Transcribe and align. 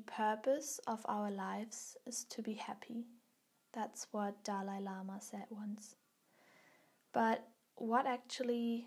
purpose 0.00 0.80
of 0.86 1.04
our 1.08 1.30
lives 1.30 1.96
is 2.06 2.24
to 2.30 2.42
be 2.42 2.54
happy. 2.54 3.06
That's 3.72 4.06
what 4.10 4.44
Dalai 4.44 4.80
Lama 4.80 5.18
said 5.20 5.46
once. 5.50 5.96
But 7.12 7.46
what 7.76 8.06
actually 8.06 8.86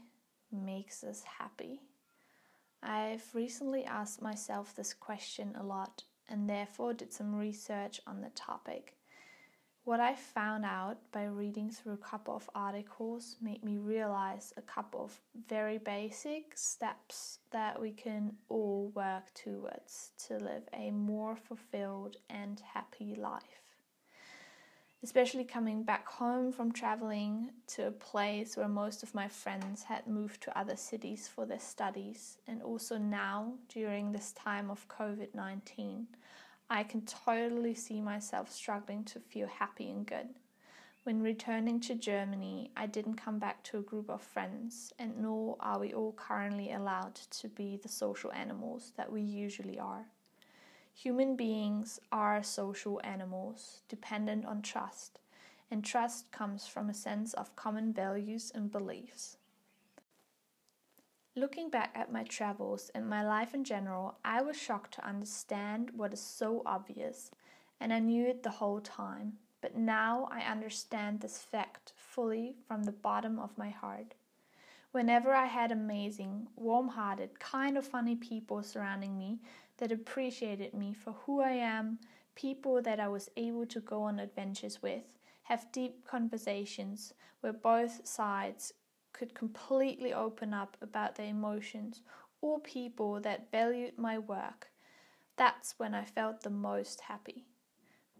makes 0.51 1.03
us 1.03 1.23
happy? 1.39 1.81
I've 2.81 3.23
recently 3.33 3.85
asked 3.85 4.21
myself 4.21 4.75
this 4.75 4.93
question 4.93 5.55
a 5.57 5.63
lot 5.63 6.03
and 6.29 6.49
therefore 6.49 6.93
did 6.93 7.13
some 7.13 7.35
research 7.35 8.01
on 8.05 8.21
the 8.21 8.29
topic. 8.29 8.95
What 9.85 9.99
I 9.99 10.15
found 10.15 10.63
out 10.63 10.97
by 11.11 11.25
reading 11.25 11.69
through 11.69 11.93
a 11.93 11.97
couple 11.97 12.33
of 12.33 12.49
articles 12.55 13.35
made 13.41 13.65
me 13.65 13.77
realize 13.77 14.53
a 14.55 14.61
couple 14.61 15.03
of 15.03 15.19
very 15.49 15.77
basic 15.77 16.57
steps 16.57 17.39
that 17.51 17.81
we 17.81 17.91
can 17.91 18.31
all 18.47 18.93
work 18.95 19.33
towards 19.33 20.11
to 20.27 20.37
live 20.37 20.63
a 20.73 20.91
more 20.91 21.35
fulfilled 21.35 22.15
and 22.29 22.61
happy 22.73 23.13
life. 23.15 23.59
Especially 25.03 25.43
coming 25.43 25.83
back 25.83 26.07
home 26.07 26.53
from 26.53 26.71
traveling 26.71 27.51
to 27.67 27.87
a 27.87 27.91
place 27.91 28.55
where 28.55 28.69
most 28.69 29.03
of 29.03 29.13
my 29.13 29.27
friends 29.27 29.83
had 29.83 30.07
moved 30.07 30.41
to 30.43 30.57
other 30.57 30.77
cities 30.77 31.27
for 31.27 31.45
their 31.45 31.59
studies, 31.59 32.37
and 32.47 32.61
also 32.63 32.97
now 32.97 33.55
during 33.67 34.13
this 34.13 34.31
time 34.31 34.71
of 34.71 34.87
COVID 34.87 35.35
19, 35.35 36.07
I 36.69 36.83
can 36.83 37.01
totally 37.05 37.75
see 37.75 38.01
myself 38.01 38.51
struggling 38.51 39.03
to 39.05 39.19
feel 39.19 39.47
happy 39.47 39.89
and 39.89 40.05
good. 40.05 40.29
When 41.03 41.21
returning 41.21 41.81
to 41.81 41.95
Germany, 41.95 42.71
I 42.77 42.85
didn't 42.87 43.15
come 43.15 43.37
back 43.37 43.61
to 43.63 43.77
a 43.77 43.81
group 43.81 44.09
of 44.09 44.21
friends, 44.21 44.93
and 44.97 45.21
nor 45.21 45.57
are 45.59 45.79
we 45.79 45.93
all 45.93 46.13
currently 46.13 46.71
allowed 46.71 47.15
to 47.15 47.49
be 47.49 47.75
the 47.75 47.89
social 47.89 48.31
animals 48.31 48.93
that 48.95 49.11
we 49.11 49.21
usually 49.21 49.77
are. 49.77 50.05
Human 50.95 51.35
beings 51.35 51.99
are 52.11 52.41
social 52.41 53.01
animals 53.03 53.81
dependent 53.89 54.45
on 54.45 54.61
trust, 54.61 55.19
and 55.69 55.83
trust 55.83 56.31
comes 56.31 56.67
from 56.67 56.89
a 56.89 56.93
sense 56.93 57.33
of 57.33 57.55
common 57.57 57.91
values 57.91 58.51
and 58.55 58.71
beliefs. 58.71 59.37
Looking 61.35 61.71
back 61.71 61.93
at 61.95 62.11
my 62.11 62.23
travels 62.23 62.91
and 62.93 63.09
my 63.09 63.25
life 63.25 63.55
in 63.55 63.63
general, 63.63 64.19
I 64.23 64.43
was 64.43 64.55
shocked 64.55 64.93
to 64.95 65.07
understand 65.07 65.89
what 65.95 66.13
is 66.13 66.21
so 66.21 66.61
obvious, 66.63 67.31
and 67.79 67.91
I 67.91 67.97
knew 67.97 68.27
it 68.27 68.43
the 68.43 68.51
whole 68.51 68.79
time. 68.79 69.33
But 69.59 69.75
now 69.75 70.27
I 70.31 70.41
understand 70.41 71.21
this 71.21 71.39
fact 71.39 71.93
fully 71.95 72.57
from 72.67 72.83
the 72.83 72.91
bottom 72.91 73.39
of 73.39 73.57
my 73.57 73.69
heart. 73.69 74.13
Whenever 74.91 75.33
I 75.33 75.47
had 75.47 75.71
amazing, 75.71 76.49
warm 76.55 76.89
hearted, 76.89 77.39
kind 77.39 77.79
of 77.79 77.87
funny 77.87 78.15
people 78.15 78.61
surrounding 78.61 79.17
me 79.17 79.39
that 79.77 79.91
appreciated 79.91 80.75
me 80.75 80.93
for 80.93 81.13
who 81.25 81.41
I 81.41 81.53
am, 81.53 81.97
people 82.35 82.79
that 82.83 82.99
I 82.99 83.07
was 83.07 83.31
able 83.37 83.65
to 83.65 83.79
go 83.79 84.03
on 84.03 84.19
adventures 84.19 84.83
with, 84.83 85.17
have 85.43 85.71
deep 85.71 86.05
conversations 86.05 87.15
where 87.41 87.53
both 87.53 88.05
sides 88.05 88.73
could 89.13 89.33
completely 89.33 90.13
open 90.13 90.53
up 90.53 90.75
about 90.81 91.15
their 91.15 91.27
emotions, 91.27 92.01
or 92.41 92.59
people 92.59 93.21
that 93.21 93.51
valued 93.51 93.97
my 93.97 94.17
work. 94.17 94.67
That's 95.37 95.75
when 95.77 95.93
I 95.95 96.03
felt 96.03 96.41
the 96.41 96.49
most 96.49 97.01
happy. 97.01 97.45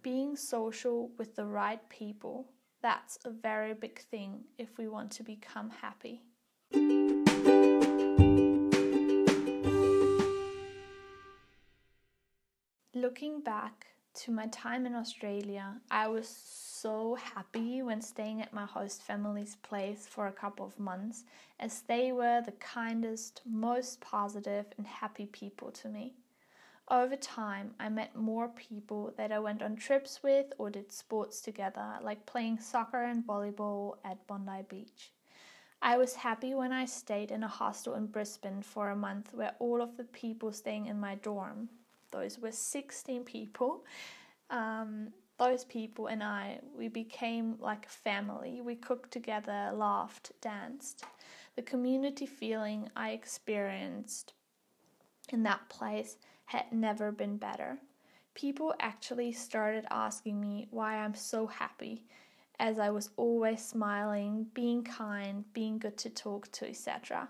Being 0.01 0.35
social 0.35 1.11
with 1.17 1.35
the 1.35 1.45
right 1.45 1.87
people, 1.89 2.47
that's 2.81 3.17
a 3.25 3.31
very 3.31 3.73
big 3.73 3.99
thing 3.99 4.45
if 4.57 4.77
we 4.77 4.87
want 4.87 5.11
to 5.11 5.23
become 5.23 5.69
happy. 5.69 6.21
Looking 12.93 13.41
back 13.41 13.87
to 14.13 14.31
my 14.31 14.45
time 14.47 14.85
in 14.85 14.93
Australia, 14.93 15.81
I 15.89 16.07
was 16.07 16.27
so 16.27 17.15
happy 17.15 17.81
when 17.81 18.01
staying 18.01 18.41
at 18.41 18.53
my 18.53 18.65
host 18.65 19.01
family's 19.01 19.55
place 19.55 20.05
for 20.07 20.27
a 20.27 20.31
couple 20.31 20.65
of 20.65 20.79
months, 20.79 21.23
as 21.59 21.81
they 21.81 22.11
were 22.11 22.41
the 22.41 22.51
kindest, 22.53 23.41
most 23.45 24.01
positive, 24.01 24.65
and 24.77 24.85
happy 24.85 25.25
people 25.25 25.71
to 25.71 25.89
me. 25.89 26.13
Over 26.91 27.15
time, 27.15 27.73
I 27.79 27.89
met 27.89 28.15
more 28.15 28.49
people 28.49 29.13
that 29.17 29.31
I 29.31 29.39
went 29.39 29.63
on 29.63 29.75
trips 29.75 30.21
with 30.21 30.53
or 30.59 30.69
did 30.69 30.91
sports 30.91 31.41
together, 31.41 31.97
like 32.01 32.25
playing 32.27 32.59
soccer 32.59 33.03
and 33.03 33.25
volleyball 33.25 33.97
at 34.05 34.27
Bondi 34.27 34.61
Beach. 34.69 35.11
I 35.81 35.97
was 35.97 36.15
happy 36.15 36.53
when 36.53 36.71
I 36.71 36.85
stayed 36.85 37.31
in 37.31 37.43
a 37.43 37.47
hostel 37.47 37.95
in 37.95 38.07
Brisbane 38.07 38.61
for 38.61 38.91
a 38.91 38.95
month 38.95 39.33
where 39.33 39.55
all 39.59 39.81
of 39.81 39.97
the 39.97 40.03
people 40.03 40.51
staying 40.51 40.85
in 40.85 40.99
my 40.99 41.15
dorm 41.15 41.69
those 42.13 42.39
were 42.39 42.51
16 42.51 43.25
people. 43.25 43.83
Um, 44.49 45.09
those 45.37 45.65
people 45.65 46.07
and 46.07 46.23
I, 46.23 46.59
we 46.77 46.87
became 46.87 47.55
like 47.59 47.87
a 47.87 47.89
family. 47.89 48.61
We 48.61 48.75
cooked 48.75 49.11
together, 49.11 49.71
laughed, 49.73 50.31
danced. 50.41 51.03
The 51.55 51.63
community 51.63 52.25
feeling 52.25 52.89
I 52.95 53.09
experienced 53.11 54.33
in 55.29 55.43
that 55.43 55.67
place 55.69 56.17
had 56.45 56.71
never 56.71 57.11
been 57.11 57.37
better. 57.37 57.77
People 58.35 58.73
actually 58.79 59.31
started 59.31 59.85
asking 59.91 60.39
me 60.39 60.67
why 60.71 60.97
I'm 60.97 61.15
so 61.15 61.47
happy, 61.47 62.03
as 62.59 62.79
I 62.79 62.89
was 62.89 63.09
always 63.17 63.63
smiling, 63.63 64.47
being 64.53 64.83
kind, 64.83 65.45
being 65.53 65.77
good 65.77 65.97
to 65.97 66.09
talk 66.09 66.51
to, 66.53 66.67
etc. 66.67 67.27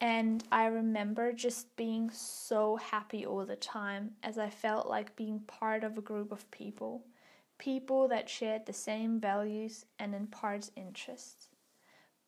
And 0.00 0.44
I 0.52 0.66
remember 0.66 1.32
just 1.32 1.74
being 1.76 2.10
so 2.10 2.76
happy 2.76 3.24
all 3.24 3.46
the 3.46 3.56
time 3.56 4.12
as 4.22 4.38
I 4.38 4.50
felt 4.50 4.86
like 4.86 5.16
being 5.16 5.40
part 5.40 5.84
of 5.84 5.96
a 5.96 6.02
group 6.02 6.32
of 6.32 6.50
people, 6.50 7.06
people 7.58 8.08
that 8.08 8.28
shared 8.28 8.66
the 8.66 8.72
same 8.72 9.20
values 9.20 9.86
and 9.98 10.14
in 10.14 10.26
parts 10.26 10.70
interests. 10.76 11.48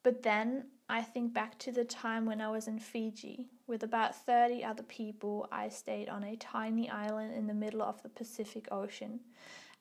But 0.03 0.23
then 0.23 0.67
I 0.89 1.03
think 1.03 1.35
back 1.35 1.59
to 1.59 1.73
the 1.73 1.85
time 1.85 2.27
when 2.27 2.41
I 2.41 2.49
was 2.49 2.69
in 2.69 2.79
Fiji 2.79 3.49
with 3.67 3.83
about 3.83 4.15
30 4.15 4.63
other 4.63 4.85
people. 4.85 5.49
I 5.51 5.69
stayed 5.69 6.09
on 6.09 6.23
a 6.23 6.37
tiny 6.37 6.89
island 6.89 7.35
in 7.35 7.49
the 7.49 7.55
middle 7.55 7.83
of 7.83 8.01
the 8.03 8.09
Pacific 8.09 8.69
Ocean. 8.71 9.19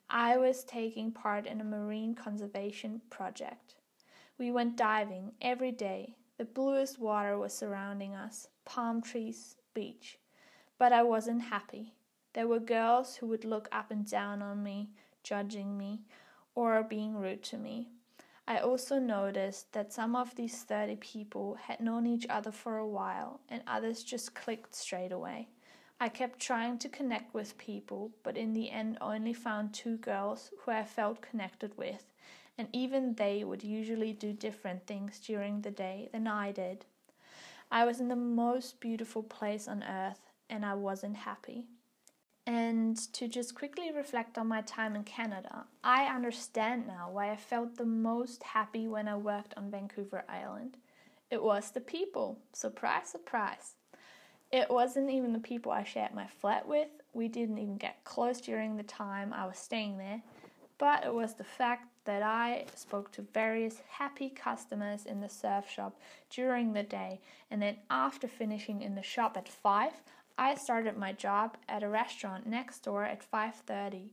I 0.09 0.38
was 0.38 0.63
taking 0.63 1.12
part 1.12 1.46
in 1.46 1.62
a 1.62 1.63
marine 1.63 2.16
conservation 2.16 3.02
project. 3.12 3.75
We 4.40 4.52
went 4.52 4.75
diving 4.75 5.34
every 5.41 5.72
day, 5.72 6.16
the 6.38 6.46
bluest 6.46 7.00
water 7.00 7.38
was 7.38 7.53
surrounding 7.53 8.13
us 8.13 8.47
palm 8.66 9.01
trees, 9.01 9.56
beach. 9.73 10.18
But 10.78 10.91
I 10.91 11.03
wasn't 11.03 11.44
happy. 11.44 11.94
There 12.34 12.47
were 12.47 12.59
girls 12.59 13.16
who 13.16 13.28
would 13.28 13.46
look 13.46 13.69
up 13.72 13.91
and 13.91 14.09
down 14.09 14.41
on 14.41 14.62
me, 14.62 14.90
judging 15.23 15.78
me, 15.78 16.01
or 16.53 16.84
being 16.84 17.16
rude 17.16 17.44
to 17.44 17.57
me. 17.57 17.90
I 18.47 18.59
also 18.59 19.00
noticed 19.00 19.72
that 19.73 19.94
some 19.94 20.16
of 20.16 20.35
these 20.35 20.63
30 20.63 20.97
people 20.97 21.56
had 21.56 21.79
known 21.79 22.06
each 22.06 22.28
other 22.29 22.52
for 22.52 22.78
a 22.78 22.88
while, 22.88 23.40
and 23.50 23.63
others 23.66 24.03
just 24.03 24.35
clicked 24.35 24.75
straight 24.75 25.12
away. 25.12 25.47
I 26.00 26.09
kept 26.09 26.40
trying 26.40 26.78
to 26.79 26.90
connect 26.90 27.34
with 27.34 27.57
people, 27.57 28.12
but 28.22 28.35
in 28.35 28.53
the 28.53 28.69
end 28.69 28.97
only 29.00 29.34
found 29.34 29.73
two 29.73 29.97
girls 29.97 30.52
who 30.59 30.72
I 30.72 30.84
felt 30.84 31.22
connected 31.22 31.78
with, 31.78 32.03
and 32.57 32.67
even 32.71 33.16
they 33.16 33.43
would 33.43 33.63
usually 33.63 34.13
do 34.13 34.33
different 34.33 34.88
things 34.88 35.19
during 35.19 35.61
the 35.61 35.71
day 35.71 36.09
than 36.11 36.27
I 36.27 36.51
did. 36.51 36.85
I 37.71 37.85
was 37.85 37.99
in 37.99 38.07
the 38.07 38.16
most 38.16 38.79
beautiful 38.79 39.23
place 39.23 39.67
on 39.67 39.83
earth 39.83 40.31
and 40.49 40.66
I 40.66 40.75
wasn't 40.75 41.17
happy. 41.17 41.66
And 42.47 42.95
to 43.13 43.27
just 43.27 43.55
quickly 43.55 43.91
reflect 43.91 44.38
on 44.38 44.47
my 44.47 44.61
time 44.61 44.95
in 44.95 45.03
Canada, 45.03 45.66
I 45.83 46.05
understand 46.05 46.85
now 46.85 47.09
why 47.11 47.31
I 47.31 47.38
felt 47.38 47.75
the 47.75 47.85
most 47.85 48.43
happy 48.43 48.87
when 48.87 49.07
I 49.07 49.16
worked 49.16 49.55
on 49.57 49.72
Vancouver 49.72 50.23
Island. 50.29 50.77
It 51.31 51.41
was 51.41 51.72
the 51.72 51.81
people. 51.81 52.37
Surprise, 52.53 53.09
surprise. 53.09 53.73
It 54.52 54.69
wasn't 54.69 55.09
even 55.09 55.34
the 55.34 55.40
people 55.40 55.72
I 55.72 55.84
shared 55.84 56.13
my 56.13 56.28
flat 56.28 56.67
with. 56.67 56.87
We 57.13 57.28
didn't 57.28 57.57
even 57.57 57.78
get 57.78 58.03
close 58.03 58.40
during 58.40 58.78
the 58.78 58.84
time 58.84 59.34
I 59.34 59.47
was 59.47 59.57
staying 59.57 59.97
there. 59.97 60.22
But 60.78 61.03
it 61.03 61.13
was 61.13 61.34
the 61.34 61.43
fact 61.43 61.87
that 62.05 62.23
I 62.23 62.66
spoke 62.75 63.11
to 63.11 63.22
various 63.34 63.81
happy 63.90 64.29
customers 64.29 65.05
in 65.05 65.22
the 65.22 65.29
surf 65.29 65.69
shop 65.69 65.99
during 66.29 66.73
the 66.73 66.84
day, 66.84 67.19
and 67.52 67.61
then 67.61 67.78
after 67.90 68.28
finishing 68.28 68.81
in 68.81 68.96
the 68.96 69.03
shop 69.03 69.35
at 69.37 69.49
5, 69.49 69.91
I 70.37 70.55
started 70.55 70.97
my 70.97 71.13
job 71.13 71.57
at 71.69 71.84
a 71.84 71.90
restaurant 71.90 72.46
next 72.46 72.79
door 72.79 73.03
at 73.03 73.23
5:30. 73.23 74.11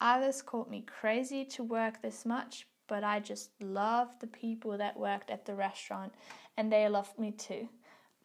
Others 0.00 0.42
called 0.42 0.70
me 0.70 0.82
crazy 0.82 1.44
to 1.44 1.62
work 1.62 2.00
this 2.00 2.24
much, 2.24 2.66
but 2.86 3.04
I 3.04 3.20
just 3.20 3.50
loved 3.60 4.20
the 4.20 4.26
people 4.26 4.78
that 4.78 4.98
worked 4.98 5.30
at 5.30 5.44
the 5.44 5.54
restaurant 5.54 6.14
and 6.56 6.72
they 6.72 6.88
loved 6.88 7.18
me 7.18 7.30
too. 7.32 7.68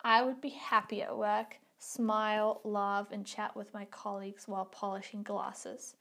I 0.03 0.21
would 0.21 0.39
be 0.39 0.49
happy 0.49 1.01
at 1.01 1.17
work, 1.17 1.59
smile, 1.77 2.61
laugh, 2.63 3.11
and 3.11 3.25
chat 3.25 3.55
with 3.55 3.73
my 3.73 3.85
colleagues 3.85 4.47
while 4.47 4.65
polishing 4.65 5.23
glasses. 5.23 5.95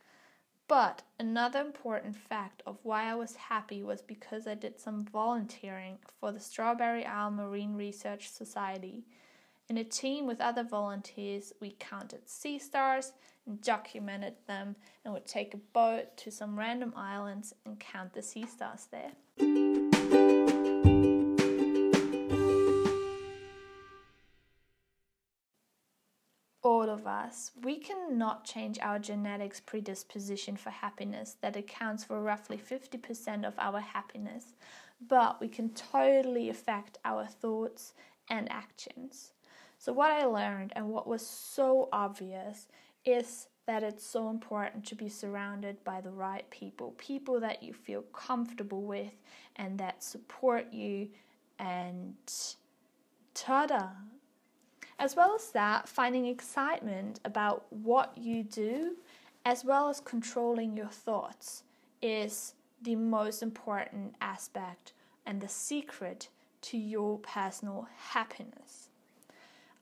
But 0.67 1.03
another 1.19 1.61
important 1.61 2.17
fact 2.17 2.63
of 2.67 2.79
why 2.83 3.05
I 3.11 3.15
was 3.15 3.37
happy 3.37 3.83
was 3.83 4.01
because 4.01 4.47
I 4.47 4.55
did 4.55 4.81
some 4.81 5.05
volunteering 5.05 5.99
for 6.19 6.33
the 6.33 6.41
Strawberry 6.41 7.05
Isle 7.05 7.31
Marine 7.31 7.75
Research 7.75 8.31
Society. 8.31 9.05
In 9.69 9.77
a 9.77 9.85
team 9.85 10.27
with 10.27 10.41
other 10.41 10.63
volunteers, 10.63 11.53
we 11.61 11.77
counted 11.79 12.29
sea 12.29 12.59
stars 12.59 13.13
and 13.47 13.61
documented 13.61 14.35
them 14.47 14.77
and 15.05 15.13
would 15.13 15.27
take 15.27 15.53
a 15.53 15.59
boat 15.59 16.17
to 16.19 16.31
some 16.31 16.59
random 16.59 16.95
islands 16.97 17.55
and 17.67 17.79
count 17.79 18.15
the 18.15 18.23
sea 18.23 18.47
stars 18.47 18.89
there. 18.91 19.84
All 26.65 26.89
of 26.89 27.07
us, 27.07 27.51
we 27.63 27.77
cannot 27.79 28.45
change 28.45 28.79
our 28.81 28.99
genetics 28.99 29.61
predisposition 29.61 30.57
for 30.57 30.71
happiness 30.71 31.37
that 31.43 31.57
accounts 31.57 32.05
for 32.05 32.23
roughly 32.23 32.57
50% 32.57 33.47
of 33.47 33.55
our 33.59 33.81
happiness, 33.81 34.55
but 35.07 35.41
we 35.41 35.49
can 35.49 35.69
totally 35.71 36.49
affect 36.49 36.97
our 37.05 37.27
thoughts 37.27 37.93
and 38.31 38.51
actions. 38.51 39.33
So, 39.79 39.93
what 39.93 40.11
I 40.11 40.25
learned 40.25 40.73
and 40.75 40.89
what 40.89 41.07
was 41.07 41.27
so 41.27 41.91
obvious 41.93 42.67
is 43.05 43.49
that 43.67 43.83
it's 43.83 44.07
so 44.07 44.31
important 44.31 44.87
to 44.87 44.95
be 44.95 45.11
surrounded 45.11 45.83
by 45.85 46.01
the 46.01 46.11
right 46.11 46.49
people, 46.49 46.95
people 46.97 47.41
that 47.41 47.63
you 47.63 47.75
feel 47.75 48.03
comfortable 48.15 48.83
with 48.83 49.13
and 49.57 49.79
that 49.79 50.03
support 50.03 50.73
you 50.73 51.09
and 51.59 52.15
ta-da, 53.35 53.89
as 54.99 55.17
well 55.17 55.35
as 55.35 55.51
that, 55.51 55.89
finding 55.89 56.27
excitement 56.27 57.21
about 57.25 57.67
what 57.71 58.17
you 58.17 58.43
do, 58.43 58.97
as 59.45 59.65
well 59.65 59.89
as 59.89 60.01
controlling 60.01 60.77
your 60.77 60.89
thoughts, 60.89 61.65
is 62.01 62.55
the 62.83 62.97
most 62.97 63.43
important 63.43 64.15
aspect 64.21 64.93
and 65.27 65.41
the 65.41 65.49
secret 65.49 66.29
to 66.61 66.79
your 66.79 67.19
personal 67.19 67.89
happiness. 67.97 68.89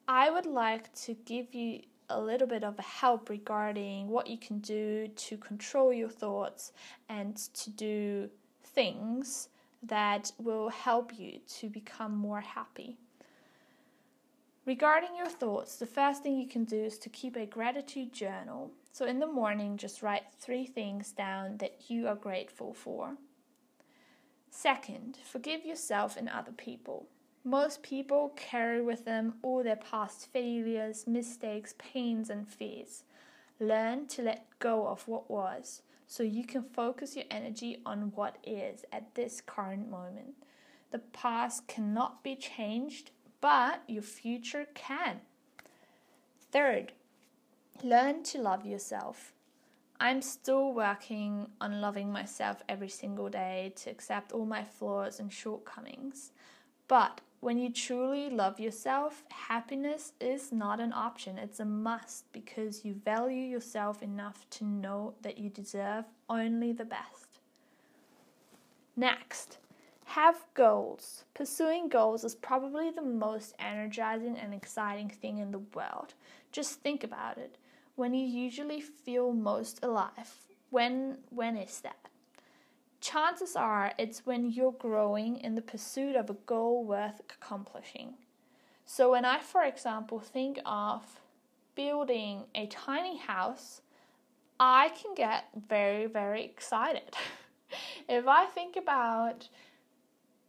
I 0.09 0.31
would 0.31 0.47
like 0.47 0.93
to 1.03 1.15
give 1.15 1.55
you 1.55 1.81
a 2.09 2.21
little 2.21 2.47
bit 2.47 2.65
of 2.65 2.79
help 2.79 3.31
regarding 3.31 4.09
what 4.09 4.27
you 4.27 4.37
can 4.37 4.59
do 4.59 5.09
to 5.09 5.37
control 5.37 5.93
your 5.93 6.09
thoughts 6.09 6.73
and 7.09 7.37
to 7.55 7.71
do 7.71 8.29
things 8.65 9.49
that 9.83 10.33
will 10.39 10.69
help 10.69 11.19
you 11.19 11.41
to 11.59 11.69
become 11.69 12.15
more 12.15 12.41
happy. 12.41 12.99
Regarding 14.65 15.17
your 15.17 15.29
thoughts, 15.29 15.77
the 15.77 15.87
first 15.87 16.23
thing 16.23 16.37
you 16.37 16.47
can 16.47 16.65
do 16.65 16.85
is 16.85 16.97
to 16.99 17.09
keep 17.09 17.37
a 17.37 17.47
gratitude 17.47 18.13
journal. 18.13 18.71
So 18.93 19.07
in 19.07 19.19
the 19.19 19.27
morning, 19.27 19.77
just 19.77 20.03
write 20.03 20.23
three 20.39 20.67
things 20.67 21.11
down 21.11 21.57
that 21.57 21.91
you 21.91 22.07
are 22.07 22.15
grateful 22.15 22.73
for. 22.73 23.17
Second, 24.51 25.19
forgive 25.25 25.65
yourself 25.65 26.17
and 26.17 26.29
other 26.29 26.53
people. 26.53 27.09
Most 27.43 27.83
people 27.83 28.33
carry 28.37 28.81
with 28.81 29.05
them 29.05 29.35
all 29.43 29.65
their 29.65 29.75
past 29.75 30.29
failures, 30.33 31.09
mistakes, 31.09 31.75
pains, 31.77 32.31
and 32.31 32.47
fears. 32.47 33.03
Learn 33.59 34.07
to 34.09 34.23
let 34.23 34.47
go 34.61 34.87
of 34.87 35.09
what 35.09 35.29
was 35.29 35.83
so 36.07 36.23
you 36.23 36.45
can 36.45 36.63
focus 36.63 37.17
your 37.17 37.25
energy 37.31 37.79
on 37.85 38.13
what 38.15 38.37
is 38.45 38.85
at 38.93 39.15
this 39.15 39.41
current 39.41 39.91
moment. 39.91 40.35
The 40.93 40.99
past 40.99 41.67
cannot 41.67 42.23
be 42.23 42.37
changed, 42.37 43.11
but 43.43 43.83
your 43.87 44.03
future 44.03 44.67
can. 44.73 45.21
Third, 46.51 46.93
learn 47.83 48.23
to 48.23 48.39
love 48.41 48.65
yourself. 48.65 49.35
I'm 50.01 50.23
still 50.23 50.73
working 50.73 51.49
on 51.61 51.81
loving 51.81 52.11
myself 52.11 52.63
every 52.69 52.89
single 52.89 53.29
day 53.29 53.75
to 53.77 53.91
accept 53.91 54.33
all 54.33 54.47
my 54.47 54.65
flaws 54.65 55.21
and 55.21 55.31
shortcomings. 55.31 56.31
But 56.89 57.21
when 57.41 57.59
you 57.59 57.71
truly 57.71 58.31
love 58.31 58.61
yourself, 58.61 59.25
happiness 59.31 60.13
is 60.21 60.53
not 60.53 60.79
an 60.79 60.93
option, 60.93 61.39
it's 61.39 61.59
a 61.59 61.65
must 61.65 62.33
because 62.33 62.85
you 62.85 62.95
value 62.95 63.45
yourself 63.45 64.03
enough 64.03 64.47
to 64.51 64.65
know 64.65 65.15
that 65.23 65.39
you 65.39 65.51
deserve 65.51 66.05
only 66.31 66.73
the 66.73 66.85
best. 66.85 67.41
Next, 68.97 69.59
have 70.05 70.45
goals. 70.55 71.25
Pursuing 71.35 71.89
goals 71.89 72.25
is 72.25 72.35
probably 72.35 72.91
the 72.91 73.03
most 73.03 73.55
energizing 73.59 74.37
and 74.37 74.53
exciting 74.53 75.09
thing 75.09 75.39
in 75.39 75.51
the 75.53 75.59
world. 75.59 76.15
Just 76.51 76.81
think 76.81 77.05
about 77.05 77.39
it. 77.39 77.57
When 77.95 78.15
you 78.15 78.27
usually 78.27 78.81
feel 78.81 79.33
most 79.33 79.83
alive, 79.83 80.35
when 80.71 81.19
when 81.31 81.57
is 81.57 81.81
that? 81.81 81.97
Chances 83.01 83.57
are 83.57 83.93
it's 83.99 84.25
when 84.27 84.51
you're 84.51 84.73
growing 84.73 85.37
in 85.39 85.55
the 85.55 85.63
pursuit 85.63 86.17
of 86.17 86.31
a 86.31 86.37
goal 86.47 86.85
worth 86.85 87.21
accomplishing. 87.21 88.15
So 88.87 89.13
when 89.13 89.25
I 89.25 89.39
for 89.39 89.63
example 89.63 90.19
think 90.19 90.59
of 90.65 91.21
building 91.75 92.45
a 92.55 92.67
tiny 92.67 93.19
house, 93.19 93.83
I 94.59 94.91
can 94.91 95.15
get 95.15 95.45
very 95.69 96.07
very 96.07 96.45
excited. 96.45 97.15
if 98.09 98.27
I 98.27 98.47
think 98.47 98.77
about 98.77 99.49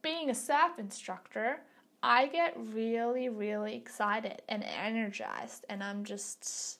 being 0.03 0.29
a 0.29 0.35
surf 0.35 0.77
instructor, 0.77 1.61
I 2.03 2.27
get 2.27 2.55
really, 2.57 3.29
really 3.29 3.75
excited 3.75 4.43
and 4.49 4.63
energized, 4.63 5.65
and 5.69 5.81
I'm 5.81 6.03
just 6.03 6.79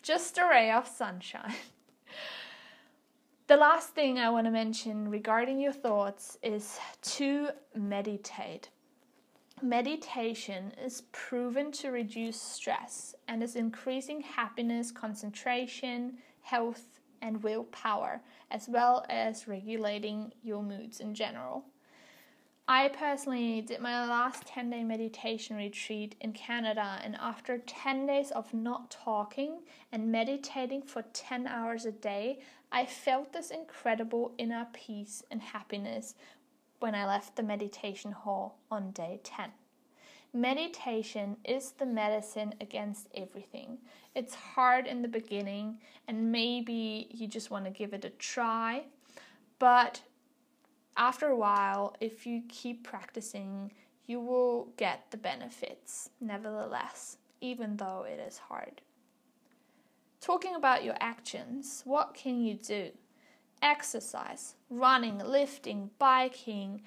just 0.00 0.38
a 0.38 0.46
ray 0.46 0.70
of 0.70 0.86
sunshine. 0.86 1.54
the 3.46 3.56
last 3.56 3.90
thing 3.90 4.18
I 4.18 4.30
want 4.30 4.46
to 4.46 4.50
mention 4.50 5.10
regarding 5.10 5.58
your 5.58 5.72
thoughts 5.72 6.38
is 6.42 6.78
to 7.02 7.48
meditate. 7.74 8.68
Meditation 9.62 10.72
is 10.82 11.02
proven 11.12 11.72
to 11.72 11.90
reduce 11.90 12.40
stress 12.40 13.14
and 13.28 13.42
is 13.42 13.56
increasing 13.56 14.20
happiness, 14.20 14.92
concentration, 14.92 16.18
health, 16.42 17.00
and 17.22 17.42
willpower, 17.42 18.20
as 18.50 18.68
well 18.68 19.06
as 19.08 19.48
regulating 19.48 20.32
your 20.42 20.62
moods 20.62 21.00
in 21.00 21.14
general. 21.14 21.64
I 22.66 22.88
personally 22.88 23.60
did 23.60 23.80
my 23.80 24.06
last 24.06 24.46
10 24.46 24.70
day 24.70 24.84
meditation 24.84 25.56
retreat 25.56 26.14
in 26.22 26.32
Canada, 26.32 26.98
and 27.04 27.14
after 27.16 27.58
10 27.58 28.06
days 28.06 28.30
of 28.30 28.54
not 28.54 28.90
talking 28.90 29.60
and 29.92 30.10
meditating 30.10 30.80
for 30.80 31.02
10 31.12 31.46
hours 31.46 31.84
a 31.84 31.92
day, 31.92 32.38
I 32.72 32.86
felt 32.86 33.34
this 33.34 33.50
incredible 33.50 34.32
inner 34.38 34.66
peace 34.72 35.22
and 35.30 35.42
happiness 35.42 36.14
when 36.80 36.94
I 36.94 37.06
left 37.06 37.36
the 37.36 37.42
meditation 37.42 38.12
hall 38.12 38.56
on 38.70 38.92
day 38.92 39.20
10. 39.22 39.50
Meditation 40.32 41.36
is 41.44 41.72
the 41.72 41.86
medicine 41.86 42.54
against 42.62 43.08
everything. 43.14 43.76
It's 44.14 44.34
hard 44.34 44.86
in 44.86 45.02
the 45.02 45.08
beginning, 45.08 45.80
and 46.08 46.32
maybe 46.32 47.08
you 47.10 47.28
just 47.28 47.50
want 47.50 47.66
to 47.66 47.70
give 47.70 47.92
it 47.92 48.06
a 48.06 48.10
try, 48.10 48.84
but 49.58 50.00
after 50.96 51.28
a 51.28 51.36
while, 51.36 51.96
if 52.00 52.26
you 52.26 52.42
keep 52.48 52.84
practicing, 52.84 53.72
you 54.06 54.20
will 54.20 54.68
get 54.76 55.10
the 55.10 55.16
benefits, 55.16 56.10
nevertheless, 56.20 57.16
even 57.40 57.76
though 57.76 58.06
it 58.08 58.20
is 58.20 58.38
hard. 58.38 58.80
Talking 60.20 60.54
about 60.54 60.84
your 60.84 60.96
actions, 61.00 61.82
what 61.84 62.14
can 62.14 62.40
you 62.40 62.54
do? 62.54 62.90
Exercise, 63.60 64.54
running, 64.70 65.18
lifting, 65.18 65.90
biking, 65.98 66.82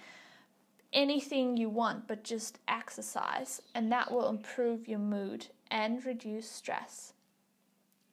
anything 0.94 1.58
you 1.58 1.70
want, 1.70 2.08
but 2.08 2.24
just 2.24 2.60
exercise, 2.68 3.62
and 3.76 3.92
that 3.92 4.12
will 4.12 4.30
improve 4.30 4.88
your 4.88 5.00
mood 5.00 5.48
and 5.70 6.06
reduce 6.06 6.50
stress. 6.50 7.14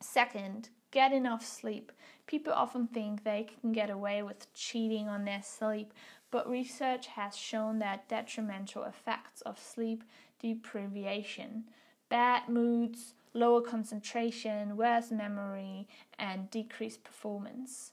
Second, 0.01 0.71
get 0.95 1.13
enough 1.13 1.45
sleep. 1.45 1.93
People 2.27 2.53
often 2.53 2.87
think 2.87 3.25
they 3.25 3.49
can 3.61 3.73
get 3.73 3.91
away 3.91 4.23
with 4.23 4.53
cheating 4.55 5.09
on 5.09 5.25
their 5.25 5.43
sleep, 5.43 5.93
but 6.31 6.49
research 6.49 7.09
has 7.09 7.37
shown 7.37 7.81
that 7.81 8.09
detrimental 8.09 8.85
effects 8.85 9.43
of 9.43 9.59
sleep 9.59 10.05
deprivation, 10.41 11.65
bad 12.09 12.49
moods, 12.49 13.15
lower 13.33 13.61
concentration, 13.61 14.77
worse 14.77 15.11
memory, 15.11 15.89
and 16.19 16.51
decreased 16.51 17.03
performance. 17.03 17.93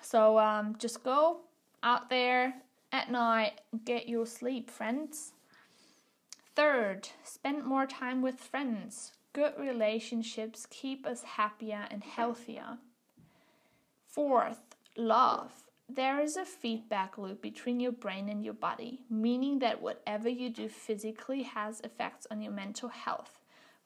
So 0.00 0.38
um, 0.38 0.76
just 0.78 1.02
go 1.02 1.40
out 1.82 2.08
there 2.08 2.54
at 2.92 3.10
night, 3.10 3.60
and 3.72 3.84
get 3.84 4.08
your 4.08 4.26
sleep, 4.26 4.70
friends. 4.70 5.32
Third, 6.54 7.08
spend 7.24 7.64
more 7.64 7.86
time 7.86 8.22
with 8.22 8.36
friends. 8.40 9.12
Good 9.36 9.58
relationships 9.58 10.66
keep 10.70 11.06
us 11.06 11.22
happier 11.22 11.86
and 11.90 12.02
healthier. 12.02 12.78
Fourth, 14.06 14.62
love. 14.96 15.52
There 15.90 16.22
is 16.22 16.38
a 16.38 16.46
feedback 16.46 17.18
loop 17.18 17.42
between 17.42 17.78
your 17.78 17.92
brain 17.92 18.30
and 18.30 18.42
your 18.42 18.54
body, 18.54 19.02
meaning 19.10 19.58
that 19.58 19.82
whatever 19.82 20.30
you 20.30 20.48
do 20.48 20.70
physically 20.70 21.42
has 21.42 21.82
effects 21.82 22.26
on 22.30 22.40
your 22.40 22.50
mental 22.50 22.88
health. 22.88 23.40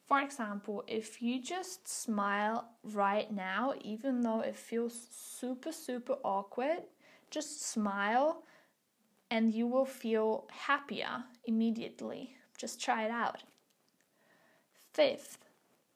For 0.07 0.21
example, 0.21 0.85
if 0.87 1.21
you 1.21 1.41
just 1.41 1.85
smile 1.85 2.69
right 2.85 3.29
now, 3.29 3.73
even 3.81 4.21
though 4.21 4.39
it 4.39 4.55
feels 4.55 4.97
super, 5.11 5.73
super 5.73 6.15
awkward, 6.23 6.83
just 7.29 7.61
smile 7.61 8.43
and 9.29 9.53
you 9.53 9.67
will 9.67 9.83
feel 9.83 10.47
happier 10.49 11.25
immediately. 11.43 12.37
Just 12.57 12.79
try 12.81 13.03
it 13.03 13.11
out. 13.11 13.43
Fifth, 14.93 15.37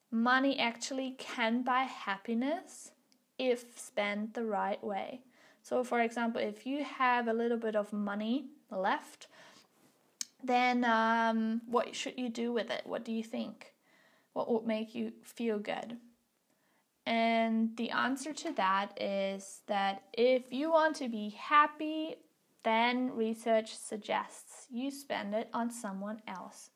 money 0.09 0.57
actually 0.57 1.15
can 1.17 1.63
buy 1.63 1.83
happiness 1.83 2.91
if 3.37 3.77
spent 3.77 4.33
the 4.33 4.45
right 4.45 4.81
way. 4.83 5.21
So, 5.61 5.83
for 5.83 5.99
example, 5.99 6.39
if 6.39 6.65
you 6.65 6.83
have 6.83 7.27
a 7.27 7.33
little 7.33 7.57
bit 7.57 7.75
of 7.75 7.91
money 7.91 8.45
left, 8.71 9.27
then 10.43 10.85
um, 10.85 11.61
what 11.65 11.95
should 11.95 12.17
you 12.17 12.29
do 12.29 12.53
with 12.53 12.69
it? 12.69 12.83
What 12.85 13.03
do 13.03 13.11
you 13.11 13.23
think? 13.23 13.73
What 14.33 14.51
would 14.51 14.65
make 14.65 14.93
you 14.93 15.11
feel 15.23 15.59
good? 15.59 15.97
And 17.05 17.75
the 17.77 17.91
answer 17.91 18.33
to 18.33 18.51
that 18.53 18.99
is 18.99 19.61
that 19.67 20.03
if 20.13 20.51
you 20.51 20.71
want 20.71 20.95
to 20.97 21.09
be 21.09 21.29
happy, 21.29 22.15
then 22.63 23.15
research 23.15 23.75
suggests 23.75 24.67
you 24.71 24.89
spend 24.89 25.35
it 25.35 25.49
on 25.53 25.69
someone 25.69 26.21
else. 26.27 26.71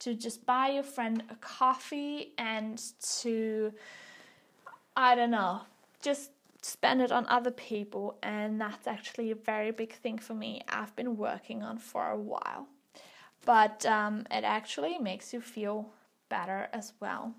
To 0.00 0.14
just 0.14 0.46
buy 0.46 0.68
your 0.68 0.82
friend 0.82 1.22
a 1.30 1.34
coffee 1.36 2.32
and 2.38 2.80
to, 3.20 3.72
I 4.96 5.14
don't 5.14 5.32
know, 5.32 5.62
just 6.00 6.30
spend 6.62 7.02
it 7.02 7.10
on 7.10 7.26
other 7.28 7.50
people. 7.50 8.16
And 8.22 8.60
that's 8.60 8.86
actually 8.86 9.30
a 9.30 9.34
very 9.34 9.70
big 9.70 9.92
thing 9.92 10.18
for 10.18 10.34
me. 10.34 10.62
I've 10.68 10.94
been 10.94 11.16
working 11.16 11.62
on 11.62 11.78
for 11.78 12.10
a 12.10 12.16
while. 12.16 12.68
But 13.44 13.84
um, 13.86 14.26
it 14.30 14.44
actually 14.44 14.98
makes 14.98 15.32
you 15.32 15.40
feel 15.40 15.90
better 16.28 16.68
as 16.72 16.92
well. 17.00 17.34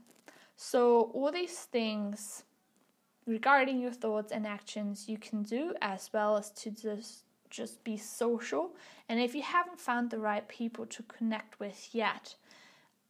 So, 0.56 1.12
all 1.14 1.32
these 1.32 1.58
things 1.58 2.44
regarding 3.30 3.80
your 3.80 3.92
thoughts 3.92 4.32
and 4.32 4.46
actions 4.46 5.08
you 5.08 5.18
can 5.18 5.44
do 5.44 5.74
as 5.82 6.10
well 6.14 6.36
as 6.36 6.52
to 6.52 6.72
just 6.72 7.24
just 7.50 7.84
be 7.84 7.98
social 7.98 8.76
and 9.08 9.20
if 9.20 9.34
you 9.34 9.42
haven't 9.42 9.80
found 9.80 10.10
the 10.10 10.20
right 10.20 10.48
people 10.48 10.86
to 10.86 11.02
connect 11.04 11.60
with 11.60 11.90
yet 11.94 12.36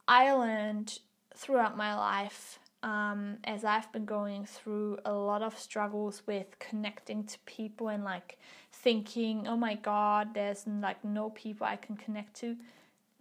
i 0.10 0.34
learned 0.34 1.00
throughout 1.36 1.78
my 1.78 1.96
life 1.96 2.60
um, 2.84 3.38
as 3.46 3.64
i've 3.64 3.92
been 3.94 4.06
going 4.06 4.46
through 4.46 4.98
a 5.06 5.14
lot 5.14 5.42
of 5.42 5.58
struggles 5.58 6.22
with 6.26 6.58
connecting 6.60 7.24
to 7.24 7.38
people 7.46 7.88
and 7.88 8.04
like 8.04 8.38
thinking 8.72 9.48
oh 9.48 9.58
my 9.58 9.76
god 9.76 10.34
there's 10.34 10.66
like 10.68 11.04
no 11.06 11.30
people 11.30 11.66
i 11.66 11.78
can 11.78 11.96
connect 11.96 12.34
to 12.36 12.58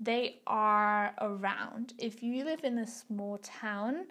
they 0.00 0.38
are 0.47 1.14
around. 1.21 1.95
If 1.99 2.23
you 2.23 2.45
live 2.45 2.62
in 2.62 2.78
a 2.78 2.87
small 2.87 3.38
town, 3.38 4.07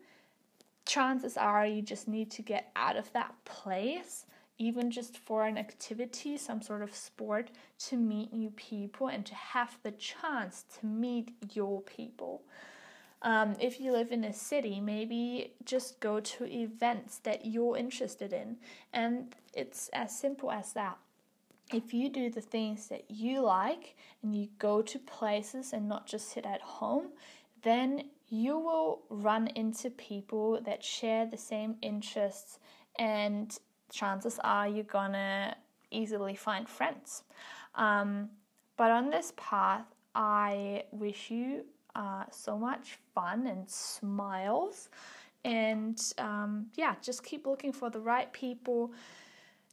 chances 0.86 1.38
are 1.38 1.66
you 1.66 1.82
just 1.82 2.08
need 2.08 2.30
to 2.32 2.42
get 2.42 2.72
out 2.76 2.98
of 2.98 3.12
that 3.14 3.34
place, 3.46 4.26
even 4.58 4.90
just 4.92 5.18
for 5.18 5.46
an 5.46 5.58
activity, 5.58 6.38
some 6.38 6.62
sort 6.62 6.82
of 6.82 6.96
sport, 6.96 7.52
to 7.80 7.98
meet 7.98 8.34
new 8.34 8.50
people 8.52 9.08
and 9.08 9.26
to 9.26 9.36
have 9.36 9.78
the 9.84 9.92
chance 9.92 10.66
to 10.80 10.86
meet 10.86 11.32
your 11.54 11.82
people. 11.82 12.42
Um, 13.22 13.56
if 13.60 13.80
you 13.80 13.92
live 13.92 14.12
in 14.12 14.24
a 14.24 14.34
city, 14.34 14.80
maybe 14.80 15.54
just 15.66 16.00
go 16.00 16.20
to 16.20 16.46
events 16.46 17.18
that 17.20 17.46
you're 17.46 17.78
interested 17.78 18.34
in. 18.34 18.58
And 18.94 19.36
it's 19.54 19.90
as 19.94 20.18
simple 20.18 20.52
as 20.52 20.74
that 20.74 20.98
if 21.74 21.94
you 21.94 22.10
do 22.10 22.30
the 22.30 22.42
things 22.42 22.88
that 22.88 23.04
you 23.10 23.42
like 23.42 23.96
and 24.24 24.36
you 24.36 24.48
go 24.58 24.82
to 24.82 25.00
places 25.00 25.74
and 25.74 25.88
not 25.88 26.08
just 26.08 26.30
sit 26.32 26.46
at 26.46 26.62
home, 26.62 27.10
then 27.64 28.04
you 28.30 28.58
will 28.58 29.02
run 29.10 29.48
into 29.48 29.90
people 29.90 30.62
that 30.66 30.84
share 30.84 31.26
the 31.26 31.38
same 31.38 31.76
interests, 31.82 32.60
and 33.00 33.58
chances 33.91 34.39
are 34.44 34.67
you're 34.67 34.84
gonna 34.84 35.56
easily 35.91 36.36
find 36.36 36.67
friends. 36.67 37.24
Um, 37.75 38.29
but 38.75 38.91
on 38.91 39.10
this 39.10 39.34
path, 39.38 39.86
I 40.15 40.84
wish 40.91 41.32
you 41.32 41.65
uh, 41.96 42.24
so 42.32 42.58
much 42.58 43.00
fun 43.15 43.48
and 43.48 43.70
smiles. 43.70 44.89
And 45.44 46.01
um, 46.17 46.67
yeah, 46.75 46.96
just 47.01 47.24
keep 47.24 47.48
looking 47.48 47.72
for 47.72 47.89
the 47.89 48.00
right 48.00 48.32
people. 48.34 48.94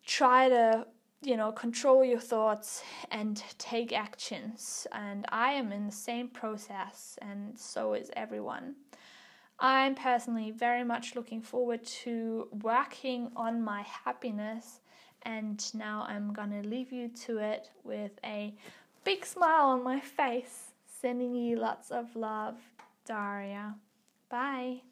Try 0.05 0.49
to 0.49 0.87
you 1.25 1.37
know, 1.37 1.51
control 1.53 2.05
your 2.05 2.21
thoughts 2.21 2.83
and 3.11 3.43
take 3.59 3.93
actions. 3.93 4.87
And 4.93 5.25
I 5.31 5.53
am 5.53 5.73
in 5.73 5.87
the 5.87 5.93
same 5.93 6.29
process, 6.29 7.19
and 7.23 7.59
so 7.59 7.95
is 7.95 8.11
everyone. 8.15 8.75
I'm 9.59 9.95
personally 9.95 10.51
very 10.51 10.85
much 10.85 11.15
looking 11.15 11.41
forward 11.41 11.85
to 12.03 12.49
working 12.63 13.31
on 13.37 13.63
my 13.63 13.83
happiness, 13.83 14.81
and 15.23 15.65
now 15.75 16.05
I'm 16.09 16.33
gonna 16.33 16.63
leave 16.63 16.93
you 16.93 17.09
to 17.27 17.39
it 17.39 17.71
with 17.83 18.13
a 18.25 18.55
big 19.05 19.25
smile 19.25 19.67
on 19.69 19.83
my 19.83 20.01
face, 20.01 20.73
sending 21.01 21.35
you 21.35 21.57
lots 21.57 21.91
of 21.91 22.17
love, 22.17 22.57
Daria. 23.07 23.77
Bye. 24.29 24.83